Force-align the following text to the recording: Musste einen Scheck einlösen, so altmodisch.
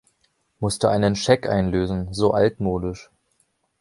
Musste 0.59 0.89
einen 0.89 1.15
Scheck 1.15 1.47
einlösen, 1.47 2.11
so 2.11 2.31
altmodisch. 2.33 3.11